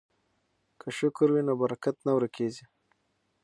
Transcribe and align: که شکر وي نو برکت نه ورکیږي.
که 0.79 0.87
شکر 0.97 1.27
وي 1.31 1.41
نو 1.47 1.53
برکت 1.61 1.97
نه 2.05 2.11
ورکیږي. 2.17 2.65